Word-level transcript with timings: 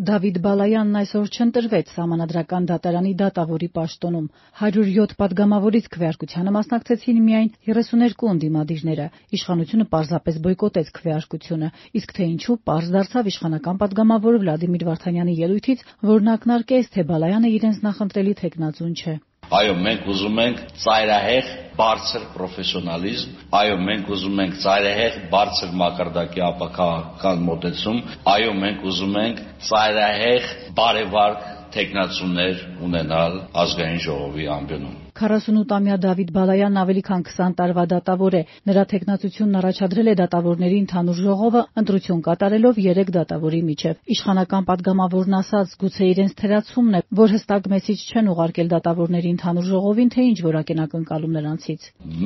Դավիթ 0.00 0.36
Բալայանն 0.40 0.96
այսօր 0.96 1.26
չընտրվեց 1.28 1.90
Սահմանադրական 1.92 2.68
դատարանի 2.70 3.10
դատավորի 3.20 3.66
պաշտոնում։ 3.74 4.28
107 4.60 5.12
պատգամավորից 5.20 5.90
քվեարկությանը 5.96 6.54
մասնակցեցին 6.56 7.18
միայն 7.26 7.50
32 7.68 8.30
ընդդիմադիրները։ 8.32 9.08
Իշխանությունը 9.36 9.86
պարզապես 9.92 10.40
բոյկոտեց 10.48 10.92
քվեարկությունը, 10.96 11.72
իսկ 12.00 12.14
թե 12.16 12.28
ինչու 12.32 12.56
պարզ 12.70 12.92
դարձավ 12.96 13.32
իշխանական 13.34 13.80
պատգամավոր 13.84 14.40
Վլադիմիր 14.40 14.86
Վարդանյանի 14.88 15.34
ելույթից, 15.44 15.84
որն 16.16 16.36
ակնարկեց, 16.40 16.94
թե 16.96 17.04
Բալայանը 17.12 17.56
իրենց 17.60 17.84
նախընտրելի 17.90 18.34
թեկնածուն 18.40 18.94
չէ։ 18.96 19.20
Այո, 19.50 19.72
մենք 19.84 20.08
ուզում 20.14 20.36
ենք 20.40 20.58
ծայրահեղ 20.80 21.46
բարձր 21.80 22.24
պրոֆեսիոնալիզմ, 22.36 23.36
այո, 23.60 23.76
մենք 23.88 24.10
ուզում 24.14 24.42
ենք 24.44 24.56
ծայրահեղ 24.64 25.18
բարձր 25.34 25.76
մակարդակի 25.82 26.44
ապաքաղաքական 26.50 27.44
մոտեցում, 27.50 28.00
այո, 28.34 28.56
մենք 28.64 28.88
ուզում 28.92 29.20
ենք 29.24 29.44
ծայրահեղ 29.70 30.50
բարեվարկ 30.80 31.46
թեկնածուներ 31.76 32.66
ունենալ 32.88 33.38
ազգային 33.64 34.02
ժողովի 34.08 34.50
ամբիոնում։ 34.56 35.09
48-ամյա 35.20 35.96
Դավիթ 36.00 36.30
Բալայանն 36.32 36.78
ավելի 36.80 37.00
քան 37.04 37.22
20 37.28 37.56
տարվա 37.58 37.82
դատավոր 37.90 38.34
է։ 38.38 38.42
Նրա 38.70 38.84
թեկնածությունն 38.90 39.58
առաջադրել 39.60 40.08
է 40.08 40.14
դատավորների 40.20 40.78
ընդհանուր 40.80 41.18
ժողովը՝ 41.20 41.62
ընտրություն 41.82 42.22
կատարելով 42.24 42.80
երեք 42.80 43.10
դատավորի 43.16 43.60
միջև։ 43.68 44.00
Իշխանական 44.16 44.64
պատգամավորն 44.70 45.36
ասաց՝ 45.40 45.74
«Գուցե 45.80 46.08
իրենց 46.10 46.32
թերացումն 46.40 46.96
է, 46.96 47.00
որ 47.20 47.34
հստակ 47.36 47.68
մեսիջ 47.74 48.00
չեն 48.10 48.30
ուղարկել 48.32 48.68
դատավորների 48.70 49.30
ընդհանուր 49.36 49.66
ժողովին, 49.70 50.10
թե 50.10 50.20
ինչ 50.30 50.38
որակ 50.40 50.72
են 50.72 50.80
ակնկալում 50.88 51.36
նրանցից»։ 51.36 51.80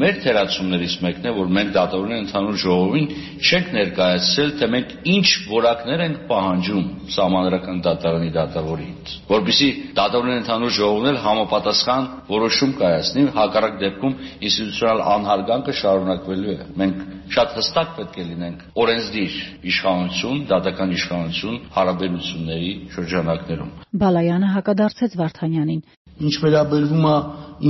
«Մեր 0.04 0.14
թերացումներից 0.24 0.94
մեկն 1.02 1.24
է, 1.24 1.34
որ 1.34 1.48
մենք 1.58 1.70
դատավորների 1.74 2.20
ընդհանուր 2.24 2.56
ժողովին 2.64 3.08
չենք 3.42 3.66
ներկայացրել, 3.74 4.50
թե 4.54 4.66
մենք 4.74 4.94
ինչ 5.14 5.28
որակներ 5.50 6.04
ենք 6.04 6.18
պահանջում 6.30 6.84
Սահմանադրական 7.14 7.78
դատարանի 7.84 8.30
դատավորից, 8.34 9.14
որպեսզի 9.34 9.68
դատավորների 9.98 10.40
ընդհանուր 10.44 10.74
ժողովն 10.78 11.10
էլ 11.10 11.18
համապատասխան 11.24 12.04
որոշում 12.34 12.72
կայացնի, 12.84 13.24
հակառակ 13.38 13.76
դեպքում 13.82 14.14
ինստիտուցիոնալ 14.48 15.02
անհարգանքը 15.14 15.74
շարունակվելու 15.80 16.54
է։ 16.54 16.66
Մենք 16.84 17.02
շատ 17.34 17.54
հստակ 17.58 17.92
պետք 17.98 18.16
է 18.20 18.24
լինենք 18.28 18.64
օրենսդիր 18.84 19.36
իշխանություն, 19.72 20.40
դատական 20.52 20.94
իշխանություն 20.98 21.58
հարաբերությունների 21.74 22.72
շրջանակներում։ 22.94 23.70
Բալայանը 24.04 24.50
հակադարձեց 24.54 25.16
Վարդանյանին։ 25.20 25.84
Ինչ 26.14 26.34
վերաբերվում 26.44 27.06
է 27.10 27.14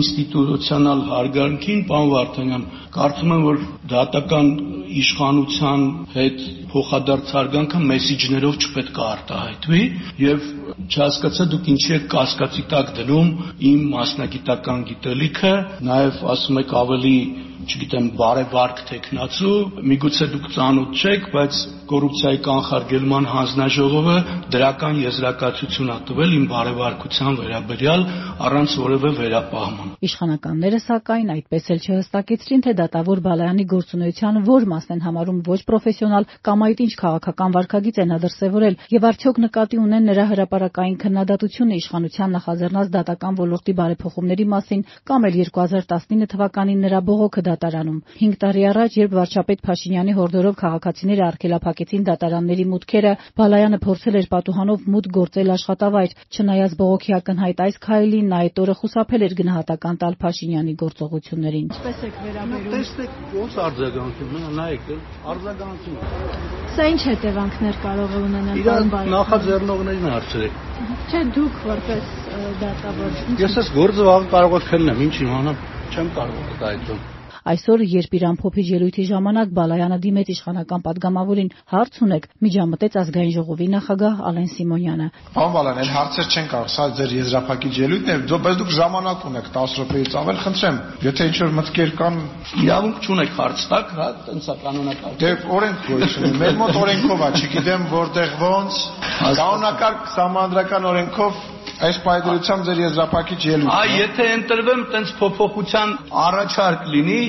ինստիտուցիոնալ 0.01 1.01
հարգանքին, 1.11 1.79
պարոն 1.89 2.11
Վարդանյան, 2.15 2.65
կարծում 2.97 3.33
եմ, 3.35 3.45
որ 3.45 3.63
դատական 3.93 4.51
իշխանության 5.01 5.85
հետ 6.15 6.43
փոխադարձ 6.75 7.33
հարգանքը 7.37 7.81
մեսիջներով 7.91 8.59
չպետք 8.65 9.01
է 9.01 9.05
արտահայտվի 9.15 9.83
եւ 10.25 10.47
չհասկացա 10.85 11.47
դուք 11.55 11.71
ինչի 11.75 11.95
եք 11.97 12.07
կասկածի 12.15 12.65
տակ 12.75 12.93
դնում 12.99 13.31
իմ 13.71 13.83
մասնագիտական 13.95 14.85
գիտելիքը, 14.91 15.53
նաեւ 15.89 16.23
ասում 16.35 16.61
եք 16.65 16.75
ավելի 16.85 17.17
չգիտեմ, 17.65 18.09
բարեվարկ 18.19 18.81
տեխնացու, 18.91 19.55
միգուցե 19.91 20.27
դուք 20.35 20.49
ծանոթ 20.57 20.99
չեք, 21.01 21.29
բայց 21.35 21.61
կոռուպցիայի 21.91 22.39
կանխարգելման 22.45 23.27
հանձնաժողովը 23.35 24.17
դրական 24.55 25.01
եզրակացություն 25.05 25.93
ա 25.95 25.97
տվել 26.09 26.35
իմ 26.39 26.45
բարեվարկության 26.53 27.39
վերաբերյալ 27.41 28.05
առանց 28.49 28.77
որևէ 28.85 29.11
վերապահման։ 29.19 29.93
Իշխանականները 30.09 30.81
սակայն 30.85 31.33
այդպես 31.35 31.69
էլ 31.75 31.81
չհստակեցրին, 31.85 32.65
թե 32.65 32.75
դատավոր 32.81 33.23
Բալայանի 33.25 33.65
գործունեության 33.75 34.41
որ 34.49 34.67
մասն 34.75 34.95
են 34.95 35.05
համարում 35.05 35.39
ոչ 35.49 35.61
պրոֆեսիոնալ 35.69 36.29
կամ 36.49 36.65
այդ 36.65 36.83
ինչ 36.85 36.93
քաղաքական 37.05 37.55
վարքագիծ 37.55 38.01
են 38.05 38.15
դրսևորել 38.25 38.79
եւ 38.95 39.07
արդյոք 39.11 39.41
նկատի 39.45 39.81
ունեն 39.85 40.09
նրա 40.11 40.25
հրաապարական 40.35 40.97
քննադատությունը 41.05 41.79
իշխանության 41.85 42.35
նախաձեռնած 42.39 42.91
դատական 42.95 43.39
ոլորտի 43.45 43.75
բարեփոխումների 43.81 44.47
մասին 44.55 44.85
կամ 45.11 45.29
էլ 45.29 45.39
2019 45.45 46.29
թվականին 46.35 46.85
նրա 46.85 47.01
բողոքը 47.09 47.45
դատարանում։ 47.49 47.99
5 48.19 48.39
տարի 48.45 48.63
առաջ, 48.71 48.99
երբ 49.05 49.17
վարչապետ 49.19 49.65
Փաշինյանի 49.65 50.13
հորդորով 50.19 50.55
քաղաքացիները 50.65 51.25
արգելափակեցին 51.75 52.05
դատարանների 52.07 52.65
մուտքերը, 52.71 53.13
Բալայանը 53.39 53.79
փորձել 53.83 54.17
էր 54.21 54.27
պատուհանով 54.31 54.85
մուտք 54.95 55.11
գործել 55.15 55.49
աշխատավայր։ 55.55 56.11
Չնայած 56.35 56.73
բողոքի 56.79 57.15
ակնհայտ 57.19 57.63
այս 57.65 57.79
քայլին, 57.85 58.27
նա 58.31 58.39
այդ 58.45 58.61
օրը 58.65 58.75
խուսափել 58.79 59.25
էր 59.25 59.35
գնահատական 59.41 59.97
տալ 60.05 60.15
Փաշինյանի 60.25 60.75
գործողություններին։ 60.85 61.67
Ինչպես 61.75 62.05
եք 62.05 62.21
վերաբերում։ 62.25 62.75
Տեսեք, 62.75 63.11
ո՞ս 63.35 63.59
արձագանքում 63.65 64.47
նայեք, 64.55 64.93
արձագանքում։ 65.35 65.97
Սա 66.75 66.85
ինչ 66.95 67.03
հետևանքներ 67.11 67.81
կարող 67.85 68.15
է 68.15 68.23
ունենալ։ 68.25 68.63
Իրան 68.65 68.95
նախաձեռնողներին 69.15 70.09
հարցրեք։ 70.15 70.63
Չէ, 71.11 71.25
դուք 71.39 71.59
որպես 71.71 72.15
դատավոր։ 72.65 73.19
Ես 73.45 73.59
ես 73.63 73.73
գործը 73.79 74.09
վաղ 74.11 74.31
կարող 74.35 74.61
եք 74.61 74.71
քննեմ, 74.75 75.05
ինչ 75.09 75.15
իմանամ, 75.25 75.67
չեմ 75.95 76.15
կարող 76.19 76.57
դա 76.61 76.73
այդում։ 76.75 77.03
Այսօր, 77.45 77.83
երբ 77.93 78.15
Իրան 78.17 78.37
փոփիչ 78.41 78.65
ելույթի 78.73 79.03
ժամանակ 79.05 79.51
Բալայանը 79.53 79.97
դիմեց 80.01 80.29
իշխանական 80.33 80.83
պատգամավորին՝ 80.85 81.51
«Հարց 81.75 81.99
ունե՞ք», 82.07 82.29
միջամտեց 82.41 82.95
ԱԺ 83.05 83.67
նախագահ 83.75 84.23
Ալեն 84.29 84.49
Սիմոնյանը: 84.55 85.09
Պարոն 85.35 85.53
Բալայան, 85.53 85.81
այլ 85.85 85.91
հարցեր 85.95 86.31
չեն 86.33 86.49
կարող, 86.55 86.71
սա 86.73 86.87
ձեր 86.97 87.13
եզրափակիչ 87.21 87.73
ելույթն 87.85 88.13
է, 88.15 88.17
բայց 88.45 88.57
դուք 88.65 88.73
ժամանակ 88.81 89.27
ունեք 89.29 89.51
10 89.61 89.77
րոպեից 89.85 90.17
ավել, 90.25 90.39
խնդրեմ, 90.45 90.77
եթե 91.05 91.29
ինչ-որ 91.29 91.53
մտքեր 91.61 91.91
կան… 92.01 92.17
Իրավունք 92.65 92.97
չունեք 93.05 93.33
հարց 93.45 93.67
տալ, 93.75 93.85
հա, 93.93 94.09
տենց 94.25 94.49
է 94.49 94.57
կանոնակարգում: 94.65 95.19
Դե 95.21 95.31
օրենքով 95.53 96.01
է 96.01 96.09
շնորհում, 96.15 96.41
մեր 96.45 96.57
մոտ 96.65 96.81
օրենքով 96.85 97.25
ա, 97.25 97.29
չգիտեմ 97.45 97.89
որտեղ 97.93 98.39
ոնց, 98.41 98.81
կանոնակարգ, 99.45 100.09
սահմանադրական 100.15 100.89
օրենքով 100.95 101.45
այս 101.83 101.97
պայդրությամբ 102.05 102.67
ձեր 102.69 102.83
եզրափակիչ 102.85 103.41
ելույթն 103.49 103.71
է։ 103.71 103.75
Այ 103.75 103.95
եթե 103.99 104.27
ընտրվեմ, 104.35 104.85
տենց 104.95 105.15
փոփոխության 105.21 105.97
առաջարկ 106.25 106.87
լինի, 106.95 107.23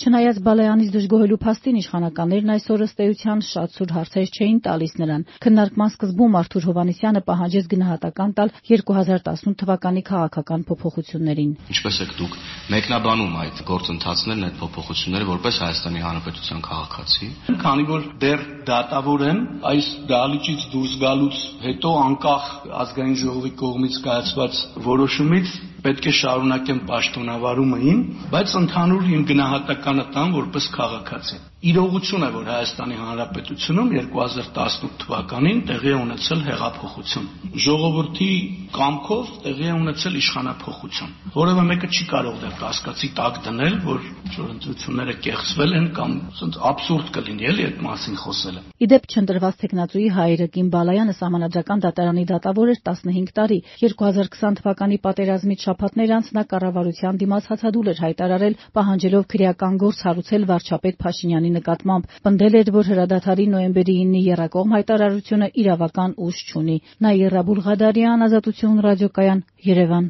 Չնայած 0.00 0.38
Բալայանից 0.40 0.92
դժգոհելու 0.94 1.36
փաստին 1.42 1.76
իշխանականներն 1.76 2.50
այսօր 2.54 2.82
ըստ 2.86 3.00
էության 3.04 3.40
շատ 3.44 3.74
սուր 3.76 3.90
հարցեր 3.96 4.30
չէին 4.32 4.60
տալիս 4.64 4.94
նրան։ 4.96 5.24
Քննարկման 5.44 5.90
սկզբում 5.92 6.38
Արթուր 6.40 6.66
Հովանեսյանը 6.70 7.20
պահանջեց 7.26 7.68
գնահատական 7.72 8.32
տալ 8.40 8.52
2018 8.70 9.58
թվականի 9.60 10.02
քաղաքական 10.08 10.64
փոփոխություններին։ 10.70 11.52
Ինչպես 11.76 12.00
եք 12.00 12.14
դուք 12.16 12.38
մեկնաբանում 12.72 13.36
այդ 13.44 13.60
գործընթացներն, 13.68 14.46
այդ 14.48 14.56
փոփոխությունները 14.64 15.28
որպես 15.36 15.60
Հայաստանի 15.68 16.04
Հանրապետության 16.08 16.64
քաղաքացի։ 16.70 17.28
Քանի 17.60 17.84
որ 17.92 18.08
դեռ 18.24 18.46
դատավոր 18.72 19.26
եմ, 19.28 19.42
այս 19.68 19.90
դահլիճից 20.08 20.64
դուրս 20.72 20.96
գալուց 21.04 21.44
հետո 21.68 21.92
անկախ 22.08 22.48
ազգային 22.80 23.18
ժողովի 23.20 23.52
կողմից 23.60 24.00
կայացված 24.08 24.64
որոշումից 24.88 25.58
պետք 25.84 26.06
է 26.10 26.12
շարունակեմ 26.20 26.80
պաշտոնավարումն, 26.90 28.00
բայց 28.32 28.54
ընդհանուր 28.60 29.06
իմ 29.16 29.22
գնահատականը 29.30 30.04
տամ 30.16 30.34
որպես 30.36 30.66
քաղաքացի։ 30.76 31.38
Իրողություն 31.70 32.26
է, 32.26 32.30
որ 32.36 32.50
Հայաստանի 32.50 32.98
Հանրապետությունում 33.00 33.90
2018 33.96 34.94
թվականին 35.04 35.62
տեղի 35.70 35.94
ունեցել 36.00 36.44
հեղափոխություն։ 36.50 37.26
Ժողովրդի 37.64 38.30
կամքով 38.70 39.30
տեղի 39.44 39.66
է 39.66 39.72
ունեցել 39.80 40.14
իշխանափոխություն։ 40.20 41.10
Որևէ 41.34 41.62
մեկը 41.70 41.88
չի 41.90 42.04
կարող 42.10 42.36
դա 42.40 42.50
կասկածի 42.60 43.08
տակ 43.18 43.38
դնել, 43.46 43.74
որ 43.84 44.00
ընտրությունները 44.40 45.14
կեղծվել 45.26 45.72
են 45.80 45.86
կամ 45.96 46.12
ասենց 46.30 46.58
абսուրդ 46.70 47.10
կլինի 47.16 47.48
էլի 47.50 47.64
այդ 47.66 47.80
մասին 47.86 48.16
խոսելը։ 48.20 48.62
Իդեպ 48.86 49.08
չընտրված 49.10 49.58
տեխնացուի 49.60 50.06
հայրը 50.16 50.46
Կին 50.54 50.68
Բալայանը 50.70 51.14
համանadrական 51.20 51.82
դատարանի 51.84 52.24
դատավոր 52.30 52.70
էր 52.70 52.80
15 52.90 53.34
տարի։ 53.40 53.58
2020 53.80 54.60
թվականի 54.60 54.98
պատերազմից 55.04 55.66
շաբաթներ 55.66 56.14
անց 56.20 56.30
նա 56.36 56.42
կառավարության 56.50 57.20
դիմաց 57.20 57.50
հացադուլ 57.50 57.90
էր 57.90 58.02
հայտարարել, 58.04 58.58
պահանջելով 58.78 59.24
քրեական 59.34 59.74
գործ 59.80 60.04
հարուցել 60.10 60.46
վարչապետ 60.50 61.00
Փաշինյանի 61.00 61.50
նկատմամբ։ 61.58 62.08
Պնդել 62.30 62.54
էր, 62.60 62.72
որ 62.80 62.90
հրադադարի 62.90 63.46
նոյեմբերի 63.50 63.94
9-ի 64.00 64.22
եռակողմ 64.30 64.74
հայտարարությունը 64.76 65.48
իրավական 65.60 66.10
ուժ 66.20 66.36
չունի։ 66.50 66.76
Նաիրա 67.00 67.42
Բուլղադարյան, 67.50 68.24
Ազատություն 68.30 68.59
ռադիոկայան, 68.84 69.40
Երևան։ 69.66 70.08